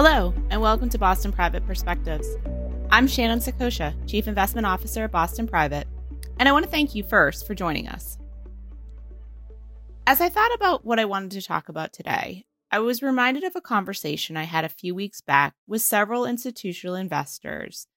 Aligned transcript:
Hello, 0.00 0.32
and 0.50 0.60
welcome 0.60 0.88
to 0.90 0.96
Boston 0.96 1.32
Private 1.32 1.66
Perspectives. 1.66 2.36
I'm 2.88 3.08
Shannon 3.08 3.40
Saccocia, 3.40 3.96
Chief 4.06 4.28
Investment 4.28 4.64
Officer 4.64 5.02
at 5.02 5.10
Boston 5.10 5.48
Private, 5.48 5.88
and 6.38 6.48
I 6.48 6.52
want 6.52 6.64
to 6.64 6.70
thank 6.70 6.94
you 6.94 7.02
first 7.02 7.44
for 7.44 7.56
joining 7.56 7.88
us. 7.88 8.16
As 10.06 10.20
I 10.20 10.28
thought 10.28 10.54
about 10.54 10.84
what 10.84 11.00
I 11.00 11.04
wanted 11.04 11.32
to 11.32 11.42
talk 11.42 11.68
about 11.68 11.92
today, 11.92 12.44
I 12.70 12.78
was 12.78 13.02
reminded 13.02 13.42
of 13.42 13.56
a 13.56 13.60
conversation 13.60 14.36
I 14.36 14.44
had 14.44 14.64
a 14.64 14.68
few 14.68 14.94
weeks 14.94 15.20
back 15.20 15.54
with 15.66 15.82
several 15.82 16.26
institutional 16.26 16.94
investors 16.94 17.88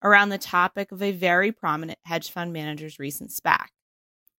around 0.00 0.28
the 0.28 0.38
topic 0.38 0.92
of 0.92 1.02
a 1.02 1.10
very 1.10 1.50
prominent 1.50 1.98
hedge 2.04 2.30
fund 2.30 2.52
manager's 2.52 3.00
recent 3.00 3.30
SPAC 3.30 3.66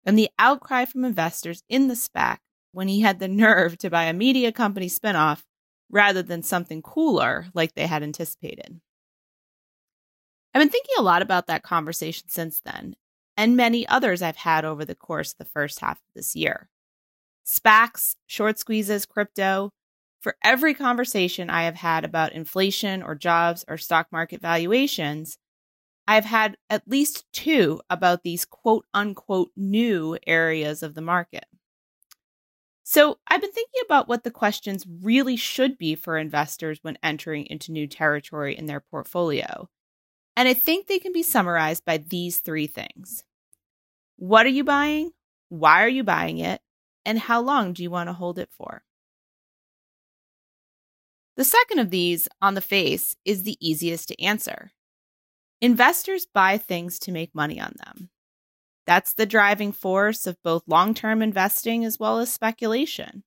and 0.07 0.16
the 0.16 0.30
outcry 0.39 0.85
from 0.85 1.05
investors 1.05 1.64
in 1.69 1.89
the 1.89 1.94
SPAC 1.94 2.36
when 2.71 2.86
he 2.86 3.00
had 3.00 3.19
the 3.19 3.27
nerve 3.44 3.77
to 3.79 3.91
buy 3.91 4.05
a 4.05 4.13
media 4.13 4.53
company 4.53 4.86
spinoff 4.86 5.43
rather 5.91 6.23
than 6.23 6.43
something 6.43 6.83
cooler 6.83 7.47
like 7.55 7.75
they 7.75 7.87
had 7.87 8.03
anticipated. 8.03 8.81
I've 10.55 10.61
been 10.61 10.71
thinking 10.71 10.95
a 10.99 11.03
lot 11.03 11.23
about 11.23 11.47
that 11.47 11.63
conversation 11.63 12.29
since 12.29 12.61
then, 12.61 12.97
and 13.37 13.57
many 13.57 13.87
others 13.87 14.23
I've 14.23 14.37
had 14.37 14.64
over 14.64 14.85
the 14.85 14.95
course 14.95 15.33
of 15.33 15.39
the 15.39 15.45
first 15.45 15.81
half 15.81 15.99
of 15.99 16.14
this 16.14 16.35
year. 16.35 16.69
SPACs, 17.45 18.17
short 18.27 18.59
squeezes, 18.59 19.07
crypto. 19.07 19.71
For 20.21 20.37
every 20.43 20.75
conversation 20.75 21.49
I 21.49 21.63
have 21.63 21.77
had 21.77 22.05
about 22.05 22.33
inflation 22.33 23.03
or 23.03 23.14
jobs 23.14 23.64
or 23.69 23.79
stock 23.79 24.09
market 24.11 24.43
valuations, 24.43 25.39
I've 26.07 26.25
had 26.25 26.57
at 26.69 26.89
least 26.89 27.25
two 27.33 27.81
about 27.89 28.23
these 28.23 28.45
quote 28.45 28.86
unquote 28.93 29.50
new 29.57 30.19
areas 30.27 30.83
of 30.83 30.95
the 30.95 31.03
market. 31.03 31.45
So 32.91 33.19
I've 33.27 33.42
been 33.42 33.53
thinking 33.53 33.83
about 33.84 34.08
what 34.08 34.25
the 34.25 34.31
questions 34.31 34.86
really 35.03 35.36
should 35.36 35.77
be 35.77 35.94
for 35.94 36.17
investors 36.17 36.78
when 36.81 36.97
entering 37.03 37.45
into 37.45 37.70
new 37.70 37.86
territory 37.86 38.56
in 38.56 38.64
their 38.64 38.80
portfolio. 38.80 39.69
And 40.34 40.48
I 40.48 40.55
think 40.55 40.86
they 40.86 40.98
can 40.98 41.12
be 41.12 41.22
summarized 41.22 41.84
by 41.84 41.98
these 41.98 42.39
three 42.41 42.67
things 42.67 43.25
What 44.17 44.47
are 44.47 44.48
you 44.48 44.64
buying? 44.64 45.11
Why 45.50 45.84
are 45.84 45.89
you 45.89 46.03
buying 46.03 46.39
it? 46.39 46.62
And 47.05 47.19
how 47.19 47.42
long 47.42 47.75
do 47.75 47.83
you 47.83 47.91
want 47.91 48.08
to 48.08 48.14
hold 48.14 48.39
it 48.39 48.48
for? 48.56 48.83
The 51.36 51.45
second 51.45 51.80
of 51.80 51.91
these, 51.91 52.27
on 52.41 52.55
the 52.55 52.62
face, 52.62 53.14
is 53.23 53.42
the 53.42 53.58
easiest 53.61 54.08
to 54.08 54.23
answer. 54.23 54.73
Investors 55.61 56.25
buy 56.25 56.56
things 56.56 56.98
to 57.00 57.12
make 57.12 57.34
money 57.34 57.61
on 57.61 57.75
them. 57.84 58.08
That's 58.89 59.12
the 59.12 59.27
driving 59.27 59.72
force 59.72 60.27
of 60.27 60.42
both 60.42 60.62
long 60.67 60.94
term 60.94 61.20
investing 61.20 61.84
as 61.84 61.98
well 61.98 62.20
as 62.20 62.33
speculation. 62.33 63.22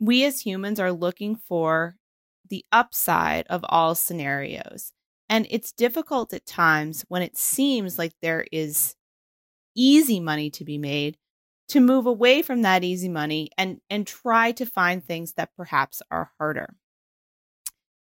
We 0.00 0.24
as 0.24 0.40
humans 0.40 0.80
are 0.80 0.90
looking 0.90 1.36
for 1.36 1.94
the 2.50 2.64
upside 2.72 3.46
of 3.46 3.64
all 3.68 3.94
scenarios. 3.94 4.92
And 5.28 5.46
it's 5.50 5.70
difficult 5.70 6.34
at 6.34 6.44
times 6.44 7.04
when 7.06 7.22
it 7.22 7.36
seems 7.36 7.96
like 7.96 8.12
there 8.20 8.44
is 8.50 8.96
easy 9.76 10.18
money 10.18 10.50
to 10.50 10.64
be 10.64 10.78
made 10.78 11.16
to 11.68 11.78
move 11.78 12.06
away 12.06 12.42
from 12.42 12.62
that 12.62 12.82
easy 12.82 13.08
money 13.08 13.50
and, 13.56 13.80
and 13.88 14.04
try 14.04 14.50
to 14.50 14.66
find 14.66 15.04
things 15.04 15.34
that 15.34 15.54
perhaps 15.56 16.02
are 16.10 16.32
harder. 16.38 16.74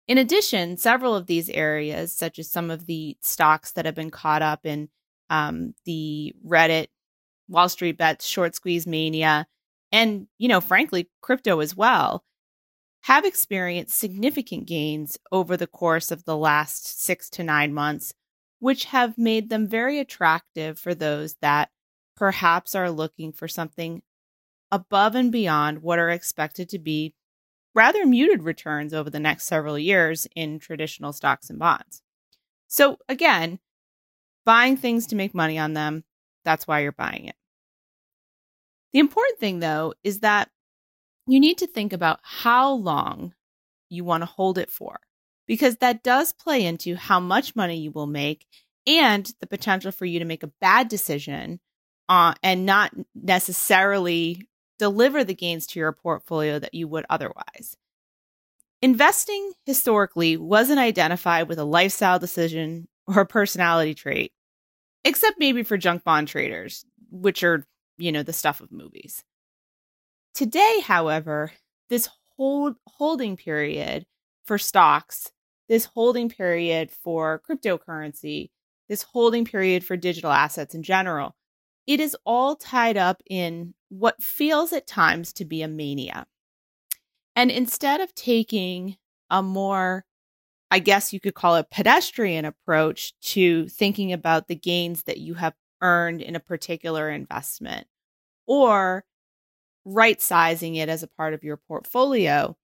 In 0.06 0.18
addition, 0.18 0.76
several 0.76 1.16
of 1.16 1.28
these 1.28 1.50
areas, 1.50 2.14
such 2.14 2.40
as 2.40 2.52
some 2.52 2.70
of 2.70 2.88
the 2.88 3.16
stocks 3.22 3.72
that 3.72 3.86
have 3.86 3.96
been 3.96 4.12
caught 4.12 4.42
up 4.42 4.66
in 4.66 4.90
um, 5.32 5.74
the 5.86 6.36
Reddit, 6.46 6.88
Wall 7.48 7.70
Street 7.70 7.98
bets, 7.98 8.26
short 8.26 8.54
squeeze 8.54 8.86
mania, 8.86 9.48
and, 9.92 10.28
you 10.38 10.48
know, 10.48 10.62
frankly, 10.62 11.10
crypto 11.22 11.60
as 11.62 11.76
well, 11.76 12.24
have 13.04 13.26
experienced 13.26 13.98
significant 13.98 14.68
gains 14.68 15.18
over 15.32 15.58
the 15.58 15.68
course 15.68 16.12
of 16.12 16.26
the 16.26 16.38
last 16.38 17.02
six 17.02 17.30
to 17.32 17.44
nine 17.44 17.74
months, 17.74 18.14
which 18.60 18.86
have 18.86 19.18
made 19.18 19.50
them 19.50 19.68
very 19.68 20.00
attractive 20.00 20.78
for 20.78 20.94
those 20.94 21.36
that 21.42 21.70
perhaps 22.16 22.76
are 22.76 22.92
looking 22.92 23.32
for 23.32 23.48
something 23.48 24.04
above 24.72 25.16
and 25.16 25.32
beyond 25.32 25.82
what 25.82 25.98
are 25.98 26.10
expected 26.12 26.70
to 26.70 26.78
be 26.78 27.16
rather 27.74 28.06
muted 28.06 28.44
returns 28.44 28.94
over 28.94 29.10
the 29.10 29.20
next 29.20 29.46
several 29.46 29.80
years 29.80 30.28
in 30.36 30.60
traditional 30.60 31.14
stocks 31.14 31.50
and 31.50 31.58
bonds. 31.58 32.02
So, 32.68 32.98
again, 33.10 33.60
buying 34.46 34.78
things 34.78 35.08
to 35.08 35.16
make 35.16 35.34
money 35.34 35.58
on 35.58 35.74
them. 35.74 36.04
That's 36.44 36.68
why 36.68 36.82
you're 36.82 36.92
buying 36.92 37.26
it. 37.26 37.36
The 38.94 39.00
important 39.00 39.40
thing, 39.40 39.60
though, 39.60 39.94
is 40.04 40.20
that 40.20 40.50
you 41.28 41.40
need 41.40 41.60
to 41.60 41.68
think 41.68 41.94
about 41.94 42.20
how 42.24 42.72
long 42.72 43.34
you 43.90 44.04
want 44.04 44.22
to 44.22 44.26
hold 44.26 44.58
it 44.58 44.70
for, 44.70 45.00
because 45.48 45.78
that 45.78 46.04
does 46.04 46.34
play 46.34 46.66
into 46.66 46.96
how 46.96 47.20
much 47.20 47.56
money 47.56 47.78
you 47.78 47.92
will 47.92 48.08
make 48.08 48.46
and 48.88 49.32
the 49.40 49.48
potential 49.48 49.92
for 49.92 50.06
you 50.06 50.20
to 50.20 50.26
make 50.26 50.44
a 50.44 50.52
bad 50.60 50.88
decision 50.88 51.60
uh, 52.10 52.34
and 52.42 52.66
not 52.66 52.92
necessarily 53.16 54.48
deliver 54.80 55.24
the 55.24 55.36
gains 55.36 55.68
to 55.68 55.80
your 55.80 55.92
portfolio 55.92 56.58
that 56.58 56.74
you 56.74 56.88
would 56.88 57.06
otherwise. 57.10 57.78
Investing 58.82 59.52
historically 59.66 60.38
wasn't 60.38 60.80
identified 60.80 61.48
with 61.48 61.60
a 61.60 61.64
lifestyle 61.64 62.18
decision 62.18 62.88
or 63.16 63.26
personality 63.26 63.94
trait, 63.94 64.32
except 65.04 65.40
maybe 65.40 65.64
for 65.64 65.78
junk 65.78 66.04
bond 66.04 66.28
traders, 66.28 66.86
which 67.10 67.44
are, 67.44 67.66
you 67.98 68.12
know, 68.12 68.24
the 68.24 68.34
stuff 68.34 68.62
of 68.62 68.72
movies. 68.72 69.24
Today, 70.34 70.80
however, 70.82 71.52
this 71.90 72.10
hold 72.38 72.76
holding 72.88 73.36
period 73.36 74.06
for 74.46 74.58
stocks, 74.58 75.32
this 75.70 75.86
holding 75.86 76.30
period 76.30 76.92
for 76.92 77.42
cryptocurrency, 77.48 78.50
this 78.90 79.04
holding 79.04 79.46
period 79.46 79.84
for 79.84 79.96
digital 79.98 80.32
assets 80.32 80.74
in 80.74 80.84
general, 80.84 81.36
it 81.88 82.00
is 82.00 82.16
all 82.26 82.56
tied 82.56 82.98
up 82.98 83.22
in 83.30 83.74
what 83.90 84.22
feels 84.22 84.74
at 84.74 84.88
times 84.88 85.34
to 85.34 85.46
be 85.46 85.62
a 85.62 85.68
mania. 85.68 86.26
And 87.36 87.52
instead 87.52 88.02
of 88.02 88.14
taking 88.16 88.98
a 89.30 89.42
more 89.42 90.06
I 90.72 90.80
guess 90.80 91.12
you 91.12 91.20
could 91.20 91.36
call 91.36 91.58
it 91.58 91.70
pedestrian 91.70 92.46
approach 92.46 93.14
to 93.22 93.68
thinking 93.68 94.14
about 94.14 94.48
the 94.48 94.56
gains 94.56 95.04
that 95.04 95.18
you 95.18 95.34
have 95.34 95.54
earned 95.82 96.22
in 96.22 96.36
a 96.36 96.40
particular 96.40 97.10
investment 97.10 97.88
or 98.48 99.04
right 99.84 100.22
sizing 100.22 100.76
it 100.76 100.88
as 100.88 101.04
a 101.04 101.08
part 101.08 101.34
of 101.34 101.44
your 101.44 101.58
portfolio. 101.58 102.56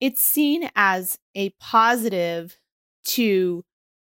It's 0.00 0.22
seen 0.22 0.68
as 0.74 1.18
a 1.36 1.50
positive 1.60 2.58
to 3.04 3.64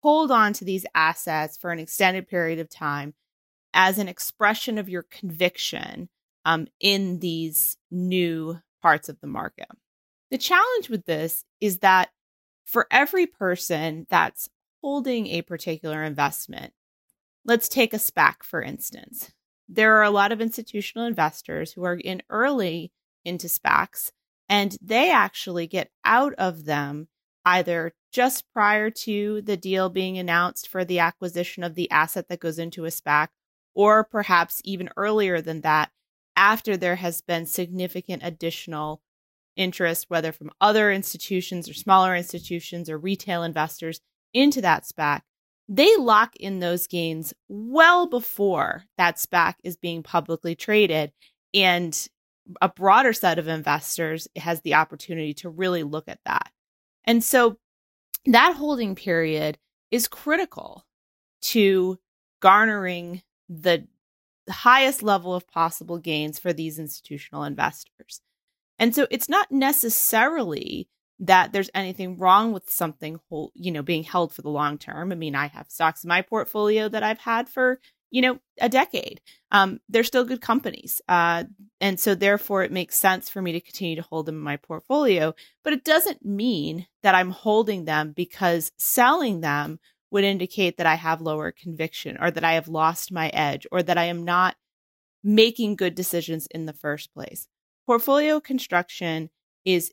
hold 0.03 0.31
on 0.31 0.53
to 0.53 0.65
these 0.65 0.87
assets 0.95 1.57
for 1.57 1.73
an 1.73 1.81
extended 1.81 2.29
period 2.29 2.61
of 2.61 2.71
time 2.71 3.15
as 3.75 3.99
an 3.99 4.07
expression 4.07 4.79
of 4.79 4.89
your 4.89 5.03
conviction 5.03 6.09
um, 6.45 6.69
in 6.79 7.19
these 7.19 7.77
new 7.91 8.61
parts 8.83 9.09
of 9.09 9.21
the 9.21 9.27
market. 9.27 9.69
The 10.31 10.39
challenge 10.39 10.89
with 10.89 11.07
this 11.07 11.45
is 11.61 11.79
that 11.79 12.11
for 12.73 12.87
every 12.91 13.27
person 13.27 14.07
that's 14.09 14.49
holding 14.81 15.27
a 15.27 15.43
particular 15.43 16.03
investment, 16.03 16.73
let's 17.45 17.69
take 17.69 17.93
a 17.93 17.99
SPAC 17.99 18.43
for 18.43 18.63
instance. 18.63 19.31
There 19.69 19.99
are 19.99 20.03
a 20.03 20.11
lot 20.11 20.33
of 20.33 20.41
institutional 20.41 21.07
investors 21.07 21.73
who 21.73 21.85
are 21.85 21.97
in 21.97 22.23
early 22.31 22.91
into 23.27 23.47
SPACs, 23.47 24.11
and 24.49 24.77
they 24.81 25.11
actually 25.11 25.67
get 25.67 25.91
out 26.05 26.33
of 26.35 26.65
them 26.65 27.09
either 27.45 27.93
just 28.11 28.51
prior 28.53 28.89
to 28.91 29.43
the 29.43 29.57
deal 29.57 29.91
being 29.91 30.17
announced 30.17 30.67
for 30.67 30.85
the 30.85 30.99
acquisition 30.99 31.63
of 31.63 31.75
the 31.75 31.91
asset 31.91 32.29
that 32.29 32.41
goes 32.41 32.59
into 32.59 32.87
a 32.87 32.89
SPAC, 32.89 33.29
or 33.75 34.03
perhaps 34.03 34.63
even 34.65 34.89
earlier 34.97 35.43
than 35.43 35.61
that, 35.61 35.91
after 36.37 36.77
there 36.77 36.97
has 36.97 37.21
been 37.21 37.45
significant 37.45 38.23
additional 38.25 39.03
interest, 39.57 40.07
whether 40.09 40.33
from 40.33 40.51
other 40.61 40.91
institutions 40.91 41.69
or 41.69 41.75
smaller 41.75 42.15
institutions 42.15 42.89
or 42.89 42.99
retail 42.99 43.43
investors 43.43 44.01
into 44.33 44.61
that 44.63 44.85
SPAC, 44.85 45.21
they 45.69 45.95
lock 45.97 46.37
in 46.37 46.59
those 46.61 46.87
gains 46.87 47.33
well 47.49 48.07
before 48.07 48.85
that 48.99 49.17
SPAC 49.17 49.55
is 49.63 49.77
being 49.77 50.03
publicly 50.03 50.55
traded. 50.55 51.13
And 51.55 52.09
a 52.61 52.69
broader 52.69 53.13
set 53.13 53.39
of 53.39 53.49
investors 53.49 54.27
has 54.37 54.61
the 54.63 54.75
opportunity 54.75 55.35
to 55.35 55.49
really 55.49 55.83
look 55.83 56.09
at 56.09 56.21
that. 56.25 56.51
And 57.05 57.23
so 57.23 57.59
that 58.27 58.57
holding 58.57 58.95
period 58.95 59.59
is 59.91 60.09
critical 60.09 60.85
to 61.43 61.99
garnering 62.41 63.23
the 63.49 63.87
highest 64.51 65.03
level 65.03 65.35
of 65.35 65.47
possible 65.49 65.99
gains 65.99 66.39
for 66.39 66.53
these 66.53 66.79
institutional 66.79 67.45
investors. 67.45 68.21
And 68.83 68.93
so 68.97 69.07
it's 69.13 69.29
not 69.29 69.53
necessarily 69.53 70.89
that 71.21 71.53
there's 71.53 71.71
anything 71.73 72.19
wrong 72.19 72.51
with 72.51 72.69
something 72.69 73.21
whole, 73.29 73.53
you 73.55 73.71
know, 73.71 73.81
being 73.81 74.03
held 74.03 74.35
for 74.35 74.43
the 74.43 74.51
long 74.51 74.77
term. 74.77 75.13
I 75.13 75.15
mean, 75.15 75.37
I 75.37 75.47
have 75.47 75.71
stocks 75.71 76.03
in 76.03 76.09
my 76.09 76.21
portfolio 76.21 76.89
that 76.89 77.05
I've 77.05 77.21
had 77.21 77.49
for, 77.49 77.79
you 78.11 78.23
know, 78.23 78.41
a 78.61 78.69
decade. 78.69 79.21
Um, 79.53 79.79
they're 79.89 80.03
still 80.03 80.25
good 80.25 80.41
companies. 80.41 81.01
Uh, 81.09 81.45
and 81.81 82.01
so 82.01 82.17
therefore 82.17 82.65
it 82.65 82.73
makes 82.73 82.99
sense 82.99 83.31
for 83.31 83.41
me 83.41 83.53
to 83.53 83.61
continue 83.61 83.95
to 83.95 84.03
hold 84.03 84.27
them 84.27 84.35
in 84.35 84.43
my 84.43 84.57
portfolio. 84.57 85.33
But 85.63 85.75
it 85.75 85.85
doesn't 85.85 86.25
mean 86.25 86.89
that 87.05 87.15
I'm 87.15 87.31
holding 87.31 87.85
them 87.85 88.11
because 88.11 88.73
selling 88.79 89.43
them 89.43 89.79
would 90.11 90.25
indicate 90.25 90.79
that 90.79 90.89
I 90.89 90.97
have 90.97 91.21
lower 91.21 91.53
conviction 91.53 92.17
or 92.21 92.33
that 92.33 92.43
I 92.43 92.55
have 92.55 92.67
lost 92.67 93.13
my 93.13 93.29
edge 93.29 93.65
or 93.71 93.81
that 93.81 93.97
I 93.97 94.07
am 94.07 94.25
not 94.25 94.57
making 95.23 95.77
good 95.77 95.95
decisions 95.95 96.49
in 96.49 96.67
the 96.67 96.73
first 96.73 97.15
place. 97.15 97.47
Portfolio 97.87 98.41
construction 98.41 99.31
is 99.65 99.93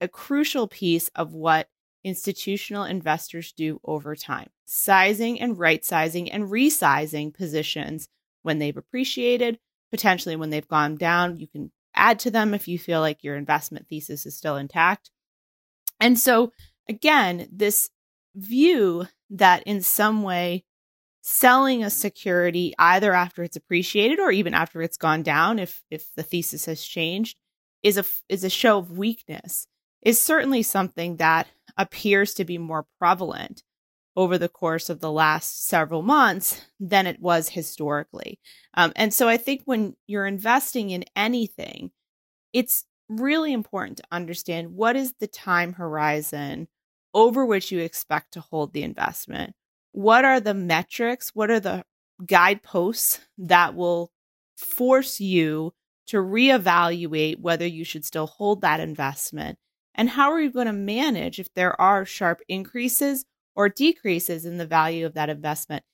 a 0.00 0.08
crucial 0.08 0.68
piece 0.68 1.08
of 1.14 1.34
what 1.34 1.68
institutional 2.04 2.84
investors 2.84 3.52
do 3.52 3.80
over 3.84 4.14
time, 4.14 4.50
sizing 4.66 5.40
and 5.40 5.58
right 5.58 5.84
sizing 5.84 6.30
and 6.30 6.44
resizing 6.44 7.32
positions 7.32 8.08
when 8.42 8.58
they've 8.58 8.76
appreciated, 8.76 9.58
potentially 9.90 10.36
when 10.36 10.50
they've 10.50 10.68
gone 10.68 10.96
down. 10.96 11.38
You 11.38 11.48
can 11.48 11.72
add 11.94 12.18
to 12.20 12.30
them 12.30 12.54
if 12.54 12.68
you 12.68 12.78
feel 12.78 13.00
like 13.00 13.24
your 13.24 13.36
investment 13.36 13.88
thesis 13.88 14.26
is 14.26 14.36
still 14.36 14.56
intact. 14.56 15.10
And 16.00 16.18
so, 16.18 16.52
again, 16.88 17.48
this 17.50 17.88
view 18.34 19.06
that 19.30 19.62
in 19.64 19.80
some 19.80 20.22
way 20.22 20.64
selling 21.26 21.82
a 21.82 21.88
security 21.88 22.74
either 22.78 23.14
after 23.14 23.42
it's 23.42 23.56
appreciated 23.56 24.20
or 24.20 24.30
even 24.30 24.52
after 24.52 24.82
it's 24.82 24.98
gone 24.98 25.22
down 25.22 25.58
if 25.58 25.82
if 25.90 26.14
the 26.16 26.22
thesis 26.22 26.66
has 26.66 26.82
changed 26.82 27.34
is 27.82 27.96
a 27.96 28.04
is 28.28 28.44
a 28.44 28.50
show 28.50 28.76
of 28.76 28.98
weakness 28.98 29.66
is 30.02 30.20
certainly 30.20 30.62
something 30.62 31.16
that 31.16 31.46
appears 31.78 32.34
to 32.34 32.44
be 32.44 32.58
more 32.58 32.84
prevalent 32.98 33.62
over 34.16 34.36
the 34.36 34.50
course 34.50 34.90
of 34.90 35.00
the 35.00 35.10
last 35.10 35.66
several 35.66 36.02
months 36.02 36.60
than 36.78 37.06
it 37.06 37.20
was 37.20 37.48
historically. 37.48 38.38
Um, 38.74 38.92
and 38.94 39.12
so 39.12 39.26
I 39.26 39.38
think 39.38 39.62
when 39.64 39.94
you're 40.06 40.26
investing 40.26 40.90
in 40.90 41.04
anything, 41.16 41.90
it's 42.52 42.84
really 43.08 43.52
important 43.52 43.96
to 43.96 44.04
understand 44.12 44.74
what 44.74 44.94
is 44.94 45.14
the 45.18 45.26
time 45.26 45.72
horizon 45.72 46.68
over 47.14 47.46
which 47.46 47.72
you 47.72 47.80
expect 47.80 48.34
to 48.34 48.40
hold 48.40 48.72
the 48.72 48.82
investment. 48.82 49.54
What 49.94 50.24
are 50.24 50.40
the 50.40 50.54
metrics? 50.54 51.36
What 51.36 51.52
are 51.52 51.60
the 51.60 51.84
guideposts 52.26 53.20
that 53.38 53.76
will 53.76 54.10
force 54.56 55.20
you 55.20 55.72
to 56.08 56.16
reevaluate 56.16 57.38
whether 57.38 57.64
you 57.64 57.84
should 57.84 58.04
still 58.04 58.26
hold 58.26 58.62
that 58.62 58.80
investment? 58.80 59.56
And 59.94 60.08
how 60.10 60.32
are 60.32 60.40
you 60.40 60.50
going 60.50 60.66
to 60.66 60.72
manage 60.72 61.38
if 61.38 61.54
there 61.54 61.80
are 61.80 62.04
sharp 62.04 62.40
increases 62.48 63.24
or 63.54 63.68
decreases 63.68 64.44
in 64.44 64.58
the 64.58 64.66
value 64.66 65.06
of 65.06 65.14
that 65.14 65.30
investment? 65.30 65.84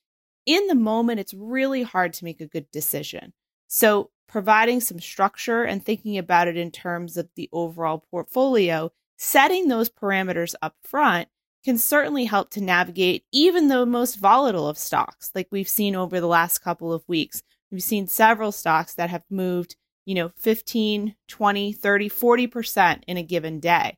In 0.47 0.65
the 0.65 0.73
moment, 0.73 1.19
it's 1.19 1.35
really 1.35 1.83
hard 1.83 2.13
to 2.13 2.25
make 2.25 2.41
a 2.41 2.47
good 2.47 2.71
decision. 2.71 3.33
So, 3.67 4.09
providing 4.27 4.81
some 4.81 4.99
structure 4.99 5.63
and 5.63 5.85
thinking 5.85 6.17
about 6.17 6.47
it 6.47 6.57
in 6.57 6.71
terms 6.71 7.17
of 7.17 7.29
the 7.35 7.49
overall 7.53 8.03
portfolio, 8.09 8.91
setting 9.19 9.67
those 9.67 9.91
parameters 9.91 10.55
up 10.63 10.73
front 10.81 11.27
can 11.63 11.77
certainly 11.77 12.25
help 12.25 12.49
to 12.51 12.61
navigate 12.61 13.23
even 13.31 13.67
the 13.67 13.85
most 13.85 14.19
volatile 14.19 14.67
of 14.67 14.77
stocks, 14.77 15.31
like 15.35 15.47
we've 15.51 15.69
seen 15.69 15.95
over 15.95 16.19
the 16.19 16.27
last 16.27 16.59
couple 16.59 16.91
of 16.91 17.07
weeks. 17.07 17.43
We've 17.71 17.83
seen 17.83 18.07
several 18.07 18.51
stocks 18.51 18.95
that 18.95 19.09
have 19.09 19.23
moved 19.29 19.75
you 20.05 20.15
know, 20.15 20.29
15, 20.37 21.15
20, 21.27 21.73
30, 21.73 22.09
40% 22.09 23.03
in 23.07 23.17
a 23.17 23.23
given 23.23 23.59
day. 23.59 23.97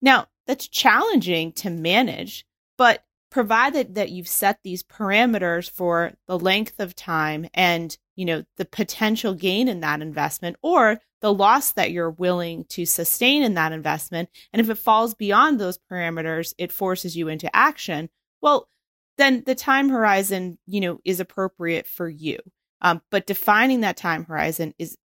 Now, 0.00 0.26
that's 0.46 0.68
challenging 0.68 1.52
to 1.52 1.70
manage, 1.70 2.46
but 2.78 3.04
provided 3.30 3.94
that 3.94 4.10
you've 4.10 4.28
set 4.28 4.58
these 4.64 4.82
parameters 4.82 5.70
for 5.70 6.14
the 6.26 6.38
length 6.38 6.80
of 6.80 6.96
time 6.96 7.46
and, 7.54 7.96
you 8.16 8.24
know, 8.24 8.44
the 8.56 8.64
potential 8.64 9.34
gain 9.34 9.68
in 9.68 9.80
that 9.80 10.02
investment 10.02 10.56
or 10.62 11.00
the 11.20 11.32
loss 11.32 11.72
that 11.72 11.90
you're 11.90 12.10
willing 12.10 12.64
to 12.70 12.86
sustain 12.86 13.42
in 13.42 13.54
that 13.54 13.72
investment, 13.72 14.28
and 14.52 14.60
if 14.60 14.70
it 14.70 14.76
falls 14.76 15.14
beyond 15.14 15.58
those 15.58 15.78
parameters, 15.90 16.54
it 16.58 16.72
forces 16.72 17.16
you 17.16 17.28
into 17.28 17.54
action. 17.54 18.08
Well, 18.40 18.68
then 19.18 19.42
the 19.44 19.54
time 19.54 19.90
horizon, 19.90 20.58
you 20.66 20.80
know, 20.80 20.98
is 21.04 21.20
appropriate 21.20 21.86
for 21.86 22.08
you. 22.08 22.38
Um, 22.80 23.02
but 23.10 23.26
defining 23.26 23.80
that 23.82 23.98
time 23.98 24.24
horizon 24.24 24.72
is 24.78 24.96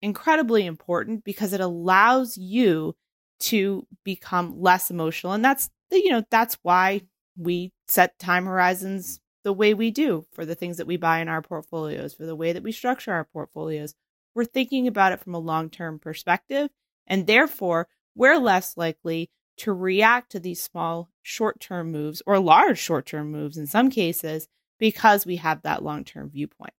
incredibly 0.00 0.64
important 0.64 1.24
because 1.24 1.52
it 1.52 1.60
allows 1.60 2.36
you 2.36 2.94
to 3.40 3.86
become 4.04 4.60
less 4.60 4.90
emotional 4.90 5.32
and 5.32 5.44
that's 5.44 5.70
you 5.90 6.10
know 6.10 6.22
that's 6.30 6.58
why 6.62 7.00
we 7.36 7.72
set 7.86 8.18
time 8.18 8.46
horizons 8.46 9.20
the 9.44 9.52
way 9.52 9.74
we 9.74 9.90
do 9.90 10.24
for 10.32 10.44
the 10.44 10.54
things 10.54 10.76
that 10.76 10.86
we 10.86 10.96
buy 10.96 11.20
in 11.20 11.28
our 11.28 11.42
portfolios 11.42 12.14
for 12.14 12.26
the 12.26 12.36
way 12.36 12.52
that 12.52 12.62
we 12.62 12.72
structure 12.72 13.12
our 13.12 13.24
portfolios 13.24 13.94
we're 14.34 14.44
thinking 14.44 14.86
about 14.86 15.12
it 15.12 15.20
from 15.20 15.34
a 15.34 15.38
long-term 15.38 15.98
perspective 15.98 16.70
and 17.06 17.26
therefore 17.26 17.88
we're 18.14 18.38
less 18.38 18.76
likely 18.76 19.30
to 19.56 19.72
react 19.72 20.32
to 20.32 20.40
these 20.40 20.62
small 20.62 21.10
short-term 21.22 21.90
moves 21.90 22.22
or 22.26 22.38
large 22.38 22.78
short-term 22.78 23.30
moves 23.30 23.56
in 23.56 23.66
some 23.66 23.90
cases 23.90 24.48
because 24.78 25.26
we 25.26 25.36
have 25.36 25.62
that 25.62 25.82
long-term 25.82 26.30
viewpoint 26.30 26.74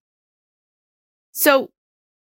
so 1.32 1.70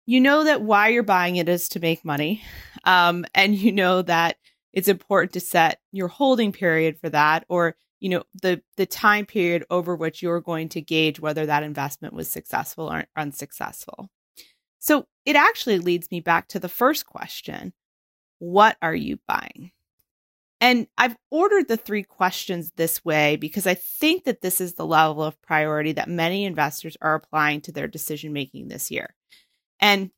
you 0.10 0.20
know 0.20 0.44
that 0.44 0.64
why 0.64 0.88
you're 0.88 1.04
buying 1.04 1.36
it 1.36 1.48
is 1.48 1.70
to 1.70 1.80
make 1.80 2.04
money. 2.04 2.42
Um, 2.84 3.26
and 3.36 3.54
you 3.56 3.72
know 3.72 4.02
that 4.02 4.38
it's 4.74 4.88
important 4.88 5.34
to 5.34 5.40
set 5.40 5.80
your 5.92 6.08
holding 6.08 6.52
period 6.52 7.00
for 7.00 7.10
that 7.10 7.46
or 7.48 7.76
you 8.00 8.10
know 8.10 8.24
the 8.42 8.60
the 8.76 8.88
time 8.88 9.28
period 9.28 9.66
over 9.70 9.96
which 9.96 10.24
you're 10.24 10.42
going 10.42 10.70
to 10.70 10.82
gauge 10.82 11.20
whether 11.20 11.46
that 11.46 11.62
investment 11.62 12.16
was 12.16 12.28
successful 12.28 12.92
or 12.92 13.06
unsuccessful. 13.16 14.10
So 14.80 15.06
it 15.26 15.36
actually 15.36 15.80
leads 15.80 16.10
me 16.10 16.22
back 16.22 16.48
to 16.50 16.60
the 16.60 16.70
first 16.70 17.06
question. 17.06 17.74
What 18.40 18.78
are 18.82 18.96
you 18.96 19.20
buying? 19.28 19.72
And 20.62 20.88
I've 20.98 21.16
ordered 21.32 21.68
the 21.68 21.78
three 21.78 22.04
questions 22.04 22.72
this 22.76 23.04
way 23.06 23.38
because 23.38 23.66
I 23.66 23.76
think 23.76 24.26
that 24.26 24.42
this 24.42 24.60
is 24.60 24.74
the 24.74 24.86
level 24.86 25.24
of 25.24 25.42
priority 25.42 25.94
that 25.94 26.10
many 26.10 26.44
investors 26.44 26.98
are 27.02 27.16
applying 27.16 27.62
to 27.62 27.72
their 27.72 27.88
decision 27.88 28.34
making 28.34 28.68
this 28.68 28.92
year. 28.92 29.16
And 29.80 30.12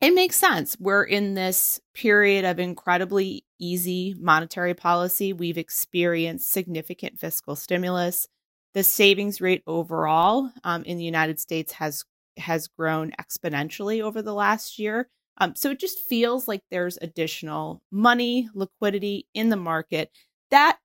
it 0.00 0.14
makes 0.14 0.36
sense. 0.36 0.76
We're 0.78 1.04
in 1.04 1.34
this 1.34 1.80
period 1.92 2.44
of 2.44 2.58
incredibly 2.58 3.44
easy 3.58 4.14
monetary 4.18 4.74
policy. 4.74 5.32
We've 5.32 5.58
experienced 5.58 6.50
significant 6.50 7.18
fiscal 7.18 7.56
stimulus. 7.56 8.28
The 8.74 8.84
savings 8.84 9.40
rate 9.40 9.62
overall 9.66 10.50
um, 10.62 10.84
in 10.84 10.98
the 10.98 11.04
United 11.04 11.40
States 11.40 11.72
has 11.74 12.04
has 12.38 12.68
grown 12.68 13.12
exponentially 13.20 14.02
over 14.02 14.22
the 14.22 14.34
last 14.34 14.78
year. 14.78 15.08
Um, 15.38 15.54
so 15.56 15.70
it 15.70 15.80
just 15.80 15.98
feels 16.00 16.46
like 16.46 16.62
there's 16.70 16.98
additional 17.02 17.82
money, 17.90 18.48
liquidity 18.54 19.26
in 19.34 19.48
the 19.48 19.56
market 19.56 20.10
that, 20.50 20.78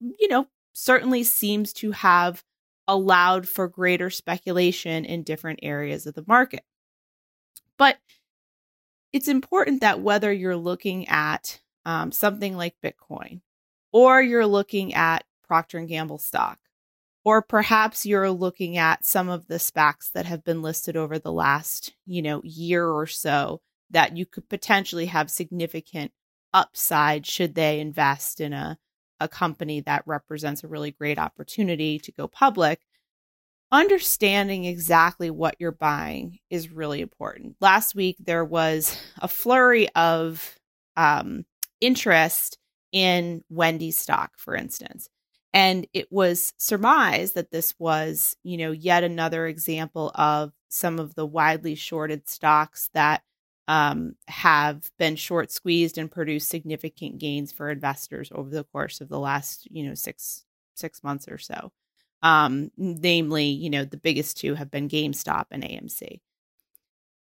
you 0.00 0.28
know, 0.28 0.46
certainly 0.74 1.24
seems 1.24 1.72
to 1.74 1.92
have 1.92 2.44
allowed 2.88 3.48
for 3.48 3.68
greater 3.68 4.10
speculation 4.10 5.04
in 5.04 5.22
different 5.22 5.60
areas 5.62 6.06
of 6.06 6.14
the 6.14 6.24
market. 6.26 6.64
But 7.78 7.98
it's 9.12 9.28
important 9.28 9.80
that 9.80 10.00
whether 10.00 10.32
you're 10.32 10.56
looking 10.56 11.08
at 11.08 11.60
um, 11.84 12.12
something 12.12 12.56
like 12.56 12.74
Bitcoin, 12.84 13.40
or 13.92 14.22
you're 14.22 14.46
looking 14.46 14.94
at 14.94 15.24
Procter 15.46 15.78
and 15.78 15.88
Gamble 15.88 16.18
stock, 16.18 16.58
or 17.24 17.42
perhaps 17.42 18.04
you're 18.04 18.30
looking 18.30 18.76
at 18.76 19.04
some 19.04 19.28
of 19.28 19.46
the 19.46 19.56
SPACs 19.56 20.10
that 20.12 20.26
have 20.26 20.44
been 20.44 20.62
listed 20.62 20.96
over 20.96 21.18
the 21.18 21.32
last, 21.32 21.94
you 22.06 22.22
know, 22.22 22.40
year 22.44 22.88
or 22.88 23.06
so 23.06 23.60
that 23.90 24.16
you 24.16 24.26
could 24.26 24.48
potentially 24.48 25.06
have 25.06 25.30
significant 25.30 26.12
upside 26.52 27.26
should 27.26 27.54
they 27.54 27.80
invest 27.80 28.40
in 28.40 28.52
a 28.52 28.78
a 29.20 29.28
company 29.28 29.80
that 29.80 30.02
represents 30.04 30.64
a 30.64 30.68
really 30.68 30.90
great 30.90 31.16
opportunity 31.16 31.96
to 31.96 32.10
go 32.10 32.26
public 32.26 32.80
understanding 33.72 34.66
exactly 34.66 35.30
what 35.30 35.56
you're 35.58 35.72
buying 35.72 36.38
is 36.50 36.70
really 36.70 37.00
important. 37.00 37.56
Last 37.58 37.94
week, 37.94 38.16
there 38.20 38.44
was 38.44 38.96
a 39.20 39.26
flurry 39.26 39.88
of 39.94 40.58
um, 40.96 41.46
interest 41.80 42.58
in 42.92 43.42
Wendy's 43.48 43.98
stock, 43.98 44.32
for 44.36 44.54
instance. 44.54 45.08
And 45.54 45.86
it 45.92 46.10
was 46.10 46.54
surmised 46.56 47.34
that 47.34 47.50
this 47.50 47.74
was, 47.78 48.36
you 48.42 48.56
know, 48.56 48.70
yet 48.70 49.04
another 49.04 49.46
example 49.46 50.10
of 50.14 50.52
some 50.68 50.98
of 50.98 51.14
the 51.14 51.26
widely 51.26 51.74
shorted 51.74 52.28
stocks 52.28 52.88
that 52.94 53.22
um, 53.68 54.16
have 54.28 54.90
been 54.98 55.16
short 55.16 55.52
squeezed 55.52 55.98
and 55.98 56.10
produced 56.10 56.48
significant 56.48 57.18
gains 57.18 57.52
for 57.52 57.70
investors 57.70 58.30
over 58.34 58.50
the 58.50 58.64
course 58.64 59.00
of 59.00 59.08
the 59.08 59.18
last, 59.18 59.68
you 59.70 59.86
know, 59.86 59.94
six 59.94 60.44
six 60.74 61.04
months 61.04 61.28
or 61.28 61.38
so. 61.38 61.70
Um, 62.22 62.70
namely, 62.76 63.46
you 63.46 63.68
know, 63.68 63.84
the 63.84 63.96
biggest 63.98 64.38
two 64.38 64.54
have 64.54 64.70
been 64.70 64.88
GameStop 64.88 65.46
and 65.50 65.62
AMC. 65.62 66.20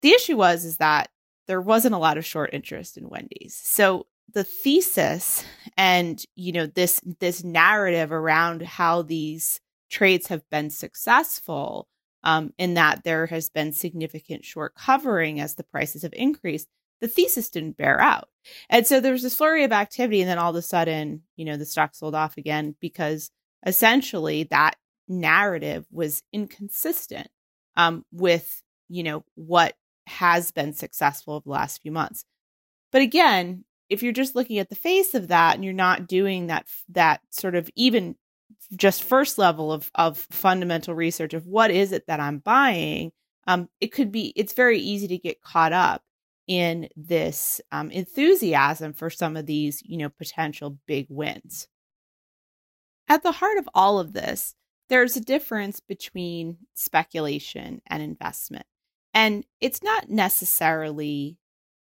The 0.02 0.10
issue 0.10 0.36
was 0.36 0.64
is 0.64 0.78
that 0.78 1.10
there 1.46 1.60
wasn't 1.60 1.94
a 1.94 1.98
lot 1.98 2.18
of 2.18 2.24
short 2.24 2.50
interest 2.52 2.96
in 2.96 3.08
Wendy's. 3.08 3.54
So 3.54 4.06
the 4.32 4.44
thesis 4.44 5.44
and 5.76 6.22
you 6.34 6.52
know 6.52 6.66
this 6.66 7.00
this 7.20 7.44
narrative 7.44 8.12
around 8.12 8.62
how 8.62 9.02
these 9.02 9.60
trades 9.90 10.26
have 10.28 10.48
been 10.50 10.70
successful 10.70 11.88
um, 12.26 12.52
in 12.58 12.74
that 12.74 13.04
there 13.04 13.26
has 13.26 13.48
been 13.48 13.72
significant 13.72 14.44
short 14.44 14.74
covering 14.74 15.38
as 15.38 15.54
the 15.54 15.62
prices 15.62 16.02
have 16.02 16.12
increased, 16.12 16.66
the 17.00 17.06
thesis 17.06 17.48
didn't 17.48 17.76
bear 17.76 18.00
out. 18.00 18.28
And 18.68 18.84
so 18.84 18.98
there 18.98 19.12
was 19.12 19.22
this 19.22 19.36
flurry 19.36 19.62
of 19.62 19.70
activity, 19.70 20.20
and 20.20 20.28
then 20.28 20.38
all 20.38 20.50
of 20.50 20.56
a 20.56 20.62
sudden, 20.62 21.22
you 21.36 21.44
know, 21.44 21.56
the 21.56 21.64
stock 21.64 21.94
sold 21.94 22.16
off 22.16 22.36
again 22.36 22.74
because 22.80 23.30
essentially 23.64 24.42
that 24.50 24.74
narrative 25.06 25.86
was 25.92 26.24
inconsistent 26.32 27.28
um, 27.76 28.04
with, 28.10 28.60
you 28.88 29.04
know, 29.04 29.24
what 29.36 29.74
has 30.08 30.50
been 30.50 30.72
successful 30.72 31.34
over 31.34 31.44
the 31.44 31.50
last 31.50 31.80
few 31.80 31.92
months. 31.92 32.24
But 32.90 33.02
again, 33.02 33.64
if 33.88 34.02
you're 34.02 34.12
just 34.12 34.34
looking 34.34 34.58
at 34.58 34.68
the 34.68 34.74
face 34.74 35.14
of 35.14 35.28
that 35.28 35.54
and 35.54 35.64
you're 35.64 35.72
not 35.72 36.06
doing 36.06 36.48
that 36.48 36.66
that 36.88 37.20
sort 37.30 37.54
of 37.54 37.70
even 37.76 38.16
just 38.74 39.04
first 39.04 39.38
level 39.38 39.72
of 39.72 39.90
of 39.94 40.18
fundamental 40.30 40.94
research 40.94 41.34
of 41.34 41.46
what 41.46 41.70
is 41.70 41.92
it 41.92 42.06
that 42.06 42.20
I'm 42.20 42.38
buying, 42.38 43.12
um, 43.46 43.68
it 43.80 43.88
could 43.92 44.10
be 44.10 44.32
it's 44.36 44.52
very 44.52 44.78
easy 44.78 45.08
to 45.08 45.18
get 45.18 45.42
caught 45.42 45.72
up 45.72 46.02
in 46.46 46.88
this 46.96 47.60
um, 47.72 47.90
enthusiasm 47.90 48.92
for 48.92 49.10
some 49.10 49.36
of 49.36 49.46
these 49.46 49.82
you 49.84 49.96
know 49.98 50.08
potential 50.08 50.78
big 50.86 51.06
wins. 51.08 51.68
At 53.08 53.22
the 53.22 53.32
heart 53.32 53.58
of 53.58 53.68
all 53.74 53.98
of 54.00 54.12
this, 54.12 54.54
there's 54.88 55.16
a 55.16 55.20
difference 55.20 55.80
between 55.80 56.58
speculation 56.74 57.82
and 57.86 58.02
investment. 58.02 58.66
And 59.14 59.44
it's 59.60 59.82
not 59.82 60.10
necessarily 60.10 61.38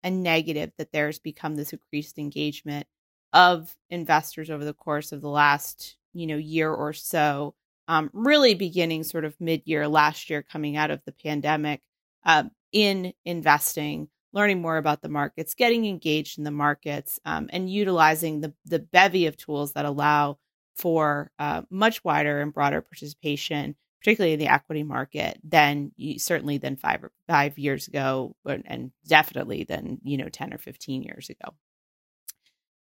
a 0.08 0.12
negative 0.12 0.72
that 0.78 0.92
there's 0.92 1.20
become 1.20 1.56
this 1.56 1.74
increased 1.74 2.18
engagement 2.18 2.88
of 3.34 3.76
investors 3.90 4.50
over 4.50 4.64
the 4.64 4.74
course 4.74 5.12
of 5.12 5.22
the 5.22 5.30
last 5.30 5.98
you 6.14 6.26
know 6.26 6.38
year 6.38 6.72
or 6.72 6.94
so 6.94 7.54
um, 7.90 8.10
really 8.14 8.54
beginning 8.54 9.04
sort 9.04 9.26
of 9.26 9.36
mid-year 9.40 9.88
last 9.88 10.30
year 10.30 10.42
coming 10.42 10.78
out 10.78 10.92
of 10.92 11.02
the 11.06 11.12
pandemic 11.12 11.82
uh, 12.26 12.44
in 12.72 13.14
investing 13.26 14.08
learning 14.32 14.62
more 14.62 14.78
about 14.78 15.02
the 15.02 15.10
markets 15.10 15.54
getting 15.54 15.86
engaged 15.86 16.38
in 16.38 16.46
the 16.46 16.52
markets 16.52 17.20
um, 17.26 17.50
and 17.52 17.70
utilizing 17.70 18.40
the, 18.40 18.54
the 18.66 18.80
bevy 18.80 19.26
of 19.26 19.36
tools 19.36 19.74
that 19.74 19.86
allow 19.86 20.38
for 20.76 21.32
uh, 21.38 21.64
much 21.70 22.02
wider 22.04 22.40
and 22.40 22.54
broader 22.54 22.82
participation 22.82 23.76
particularly 24.00 24.34
in 24.34 24.39
the 24.39 24.51
equity 24.51 24.84
market 24.84 25.39
than 25.44 25.92
certainly 26.18 26.58
than 26.58 26.75
five 26.75 27.04
or 27.04 27.12
five 27.27 27.58
years 27.58 27.88
ago 27.88 28.36
and 28.46 28.92
definitely 29.08 29.63
than 29.63 30.00
you 30.04 30.18
know 30.18 30.30
10 30.30 30.54
or 30.54 30.58
15 30.58 31.04
years 31.04 31.30
ago 31.30 31.54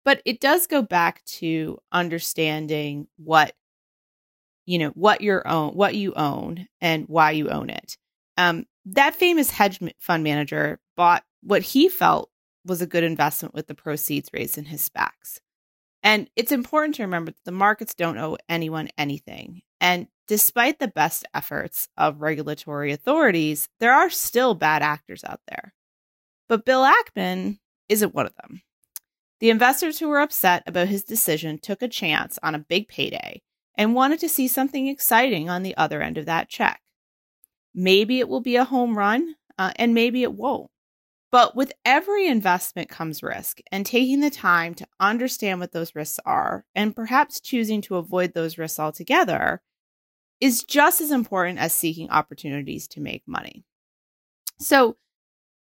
but 0.04 0.22
it 0.24 0.40
does 0.40 0.66
go 0.66 0.82
back 0.82 1.24
to 1.24 1.78
understanding 1.92 3.06
what 3.16 3.54
you 4.66 4.78
know 4.78 4.90
what 4.90 5.20
your 5.20 5.46
own 5.48 5.70
what 5.74 5.94
you 5.94 6.12
own 6.14 6.66
and 6.80 7.04
why 7.08 7.30
you 7.30 7.48
own 7.48 7.70
it 7.70 7.96
um, 8.36 8.66
that 8.86 9.16
famous 9.16 9.50
hedge 9.50 9.80
fund 9.98 10.24
manager 10.24 10.80
bought 10.96 11.24
what 11.42 11.62
he 11.62 11.88
felt 11.88 12.30
was 12.64 12.80
a 12.82 12.86
good 12.86 13.04
investment 13.04 13.54
with 13.54 13.66
the 13.66 13.74
proceeds 13.74 14.30
raised 14.32 14.58
in 14.58 14.66
his 14.66 14.88
SPACs. 14.88 15.40
And 16.02 16.30
it's 16.36 16.52
important 16.52 16.94
to 16.96 17.02
remember 17.02 17.32
that 17.32 17.44
the 17.44 17.52
markets 17.52 17.94
don't 17.94 18.18
owe 18.18 18.36
anyone 18.48 18.88
anything. 18.96 19.62
And 19.80 20.06
despite 20.28 20.78
the 20.78 20.88
best 20.88 21.26
efforts 21.34 21.88
of 21.96 22.20
regulatory 22.20 22.92
authorities, 22.92 23.68
there 23.80 23.92
are 23.92 24.10
still 24.10 24.54
bad 24.54 24.82
actors 24.82 25.24
out 25.24 25.40
there. 25.48 25.74
But 26.48 26.64
Bill 26.64 26.84
Ackman 26.86 27.58
isn't 27.88 28.14
one 28.14 28.26
of 28.26 28.34
them. 28.36 28.62
The 29.40 29.50
investors 29.50 29.98
who 29.98 30.08
were 30.08 30.20
upset 30.20 30.62
about 30.66 30.88
his 30.88 31.02
decision 31.02 31.58
took 31.58 31.82
a 31.82 31.88
chance 31.88 32.38
on 32.42 32.54
a 32.54 32.60
big 32.60 32.88
payday 32.88 33.42
and 33.76 33.94
wanted 33.94 34.20
to 34.20 34.28
see 34.28 34.48
something 34.48 34.88
exciting 34.88 35.48
on 35.48 35.62
the 35.62 35.76
other 35.76 36.02
end 36.02 36.18
of 36.18 36.26
that 36.26 36.48
check. 36.48 36.80
Maybe 37.74 38.18
it 38.18 38.28
will 38.28 38.40
be 38.40 38.56
a 38.56 38.64
home 38.64 38.98
run, 38.98 39.36
uh, 39.56 39.72
and 39.76 39.94
maybe 39.94 40.22
it 40.22 40.32
won't. 40.32 40.70
But 41.30 41.54
with 41.54 41.72
every 41.84 42.26
investment 42.26 42.88
comes 42.88 43.22
risk, 43.22 43.60
and 43.70 43.86
taking 43.86 44.20
the 44.20 44.30
time 44.30 44.74
to 44.74 44.86
understand 44.98 45.60
what 45.60 45.72
those 45.72 45.94
risks 45.94 46.18
are 46.24 46.64
and 46.74 46.96
perhaps 46.96 47.40
choosing 47.40 47.80
to 47.82 47.96
avoid 47.96 48.32
those 48.32 48.58
risks 48.58 48.80
altogether 48.80 49.60
is 50.40 50.64
just 50.64 51.00
as 51.00 51.10
important 51.10 51.58
as 51.58 51.72
seeking 51.72 52.10
opportunities 52.10 52.86
to 52.88 53.00
make 53.00 53.22
money. 53.26 53.64
So, 54.60 54.96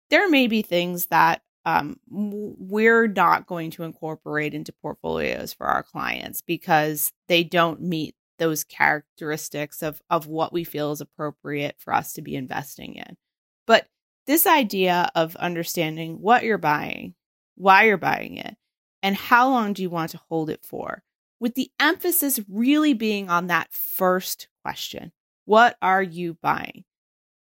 there 0.10 0.29
may 0.29 0.48
be 0.48 0.62
things 0.62 1.08
that 1.08 1.41
um, 1.65 2.00
we're 2.08 3.08
not 3.08 3.48
going 3.48 3.72
to 3.72 3.84
incorporate 3.84 4.53
into 4.53 4.72
portfolios 4.72 5.51
for 5.51 5.65
our 5.65 5.82
clients 5.82 6.41
because 6.41 7.12
they 7.27 7.44
don't 7.44 7.82
meet 7.82 8.15
those 8.38 8.63
characteristics 8.63 9.82
of 9.82 10.01
of 10.10 10.27
what 10.27 10.53
we 10.53 10.63
feel 10.63 10.91
is 10.91 11.01
appropriate 11.01 11.75
for 11.79 11.94
us 11.94 12.13
to 12.13 12.22
be 12.22 12.36
investing 12.36 12.96
in. 12.96 13.17
But 13.65 13.88
this 14.27 14.46
idea 14.46 15.10
of 15.15 15.36
understanding 15.38 16.22
what 16.22 16.44
you're 16.44 16.58
buying, 16.58 17.15
why 17.55 17.84
you're 17.86 17.98
buying 17.98 18.38
it, 18.38 18.55
and 19.01 19.15
how 19.15 19.50
long 19.50 19.74
do 19.74 19.82
you 19.82 19.89
want 19.89 20.12
to 20.12 20.22
hold 20.29 20.50
it 20.50 20.65
for, 20.65 21.03
with 21.39 21.55
the 21.55 21.72
emphasis 21.79 22.39
really 22.50 22.94
being 22.94 23.29
on 23.29 23.48
that 23.48 23.72
first 23.72 24.48
question. 24.65 25.12
What 25.45 25.77
are 25.79 26.01
you 26.01 26.38
buying? 26.41 26.86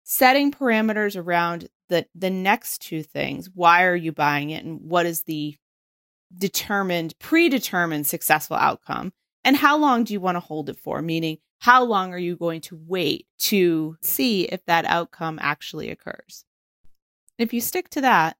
Setting 0.03 0.51
parameters 0.51 1.15
around 1.15 1.69
the 1.88 2.05
the 2.13 2.29
next 2.29 2.81
two 2.81 3.03
things. 3.03 3.50
Why 3.53 3.86
are 3.86 3.95
you 3.95 4.12
buying 4.12 4.50
it? 4.50 4.65
And 4.65 4.81
what 4.81 5.05
is 5.05 5.24
the 5.24 5.55
determined 6.38 7.17
predetermined 7.19 8.05
successful 8.05 8.57
outcome? 8.57 9.13
And 9.45 9.55
how 9.55 9.77
long 9.77 10.03
do 10.03 10.12
you 10.12 10.19
want 10.19 10.36
to 10.36 10.41
hold 10.41 10.69
it 10.69 10.77
for? 10.77 11.01
Meaning 11.01 11.38
how 11.60 11.86
long 11.86 12.12
are 12.13 12.19
you 12.19 12.36
going 12.36 12.60
to 12.62 12.79
wait 12.86 13.27
to 13.39 13.95
see 14.01 14.43
if 14.43 14.65
that 14.65 14.84
outcome 14.86 15.39
actually 15.41 15.89
occurs? 15.89 16.43
If 17.38 17.53
you 17.53 17.62
stick 17.62 17.89
to 17.91 18.01
that 18.01 18.36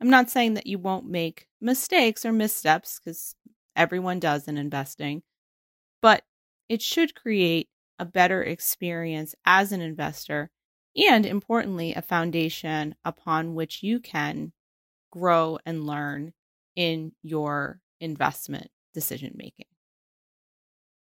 i'm 0.00 0.10
not 0.10 0.30
saying 0.30 0.54
that 0.54 0.66
you 0.66 0.78
won't 0.78 1.08
make 1.08 1.48
mistakes 1.60 2.24
or 2.24 2.32
missteps 2.32 2.98
because 2.98 3.34
everyone 3.74 4.20
does 4.20 4.46
in 4.48 4.58
investing 4.58 5.22
but 6.02 6.22
it 6.68 6.82
should 6.82 7.14
create 7.14 7.68
a 7.98 8.04
better 8.04 8.42
experience 8.42 9.34
as 9.44 9.72
an 9.72 9.80
investor 9.80 10.50
and 10.96 11.26
importantly, 11.26 11.94
a 11.94 12.02
foundation 12.02 12.94
upon 13.04 13.54
which 13.54 13.82
you 13.82 14.00
can 14.00 14.52
grow 15.10 15.58
and 15.66 15.86
learn 15.86 16.32
in 16.74 17.12
your 17.22 17.80
investment 18.00 18.68
decision 18.94 19.32
making. 19.36 19.66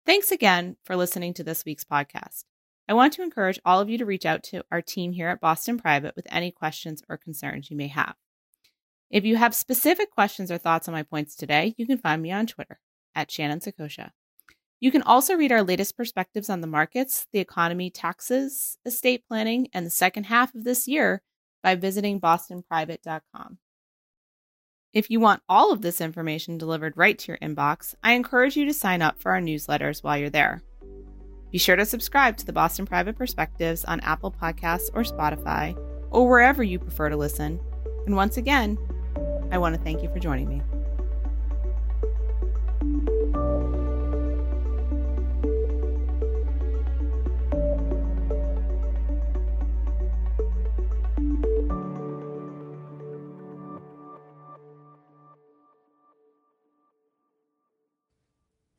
Thanks 0.05 0.33
again 0.33 0.77
for 0.85 0.97
listening 0.97 1.35
to 1.35 1.45
this 1.45 1.65
week's 1.65 1.85
podcast. 1.85 2.45
I 2.89 2.95
want 2.95 3.13
to 3.15 3.23
encourage 3.23 3.61
all 3.65 3.81
of 3.81 3.91
you 3.91 3.99
to 3.99 4.07
reach 4.07 4.25
out 4.25 4.43
to 4.45 4.65
our 4.73 4.81
team 4.81 5.13
here 5.13 5.29
at 5.29 5.41
Boston 5.41 5.79
Private 5.79 6.17
with 6.17 6.27
any 6.31 6.51
questions 6.51 7.03
or 7.09 7.19
concerns 7.19 7.71
you 7.71 7.77
may 7.77 7.89
have. 7.89 8.15
If 9.11 9.25
you 9.25 9.37
have 9.37 9.55
specific 9.55 10.11
questions 10.11 10.51
or 10.51 10.59
thoughts 10.59 10.89
on 10.89 10.95
my 10.95 11.03
points 11.03 11.37
today, 11.37 11.75
you 11.77 11.87
can 11.87 11.99
find 11.99 12.23
me 12.23 12.33
on 12.33 12.47
Twitter 12.47 12.81
at 13.15 13.31
Shannon 13.31 13.61
Saccocia. 13.61 14.13
You 14.81 14.93
can 14.93 15.03
also 15.03 15.35
read 15.35 15.51
our 15.51 15.63
latest 15.63 15.97
perspectives 15.97 16.49
on 16.49 16.61
the 16.61 16.67
markets, 16.67 17.27
the 17.33 17.41
economy, 17.41 17.91
taxes, 17.91 18.79
estate 18.85 19.25
planning, 19.27 19.69
and 19.73 19.85
the 19.85 19.91
second 19.91 20.25
half 20.25 20.55
of 20.55 20.65
this 20.65 20.87
year 20.87 21.23
by 21.63 21.75
visiting 21.75 22.21
bostonprivate.com. 22.21 23.59
If 24.93 25.11
you 25.11 25.21
want 25.21 25.43
all 25.49 25.73
of 25.73 25.83
this 25.83 26.01
information 26.01 26.59
delivered 26.59 26.97
right 26.97 27.19
to 27.19 27.33
your 27.33 27.39
inbox, 27.39 27.95
I 28.03 28.13
encourage 28.13 28.57
you 28.57 28.65
to 28.67 28.73
sign 28.73 29.03
up 29.03 29.21
for 29.21 29.33
our 29.33 29.41
newsletters 29.41 30.03
while 30.03 30.17
you're 30.17 30.31
there. 30.31 30.63
Be 31.51 31.59
sure 31.59 31.77
to 31.77 31.85
subscribe 31.85 32.37
to 32.39 32.47
the 32.47 32.53
Boston 32.53 32.87
Private 32.87 33.17
Perspectives 33.17 33.85
on 33.85 34.01
Apple 34.01 34.31
Podcasts 34.31 34.91
or 34.95 35.03
Spotify, 35.03 35.77
or 36.11 36.29
wherever 36.29 36.63
you 36.63 36.79
prefer 36.79 37.09
to 37.09 37.17
listen. 37.17 37.61
And 38.07 38.17
once 38.17 38.37
again, 38.37 38.79
I 39.51 39.59
want 39.59 39.75
to 39.75 39.83
thank 39.83 40.03
you 40.03 40.09
for 40.11 40.19
joining 40.19 40.49
me. 40.49 40.63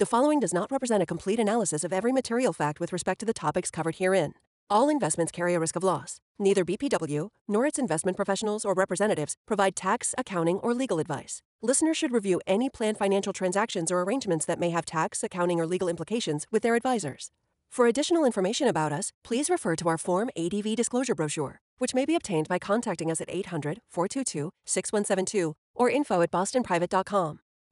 The 0.00 0.06
following 0.06 0.40
does 0.40 0.52
not 0.52 0.72
represent 0.72 1.04
a 1.04 1.06
complete 1.06 1.38
analysis 1.38 1.84
of 1.84 1.92
every 1.92 2.10
material 2.10 2.52
fact 2.52 2.80
with 2.80 2.92
respect 2.92 3.20
to 3.20 3.26
the 3.26 3.32
topics 3.32 3.70
covered 3.70 3.94
herein. 3.96 4.34
All 4.68 4.88
investments 4.88 5.30
carry 5.30 5.54
a 5.54 5.60
risk 5.60 5.76
of 5.76 5.84
loss. 5.84 6.20
Neither 6.36 6.64
BPW 6.64 7.28
nor 7.46 7.64
its 7.64 7.78
investment 7.78 8.16
professionals 8.16 8.64
or 8.64 8.74
representatives 8.74 9.36
provide 9.46 9.76
tax, 9.76 10.12
accounting, 10.18 10.58
or 10.58 10.74
legal 10.74 10.98
advice. 10.98 11.42
Listeners 11.62 11.96
should 11.96 12.10
review 12.10 12.40
any 12.44 12.68
planned 12.68 12.98
financial 12.98 13.32
transactions 13.32 13.92
or 13.92 14.02
arrangements 14.02 14.46
that 14.46 14.58
may 14.58 14.70
have 14.70 14.84
tax, 14.84 15.22
accounting, 15.22 15.60
or 15.60 15.66
legal 15.66 15.88
implications 15.88 16.44
with 16.50 16.64
their 16.64 16.74
advisors. 16.74 17.30
For 17.70 17.86
additional 17.86 18.24
information 18.24 18.66
about 18.66 18.90
us, 18.90 19.12
please 19.22 19.48
refer 19.48 19.76
to 19.76 19.88
our 19.88 19.98
Form 19.98 20.28
ADV 20.36 20.74
disclosure 20.74 21.14
brochure, 21.14 21.60
which 21.78 21.94
may 21.94 22.04
be 22.04 22.16
obtained 22.16 22.48
by 22.48 22.58
contacting 22.58 23.12
us 23.12 23.20
at 23.20 23.30
800 23.30 23.80
422 23.90 24.50
6172 24.64 25.54
or 25.76 25.88
info 25.88 26.20
at 26.20 26.32
bostonprivate.com. 26.32 27.38